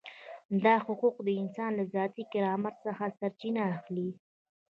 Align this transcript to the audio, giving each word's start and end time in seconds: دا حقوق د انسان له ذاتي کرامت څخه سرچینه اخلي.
دا 0.63 0.75
حقوق 0.85 1.15
د 1.23 1.29
انسان 1.41 1.71
له 1.79 1.83
ذاتي 1.95 2.23
کرامت 2.33 2.75
څخه 2.85 3.03
سرچینه 3.19 3.61
اخلي. 3.77 4.09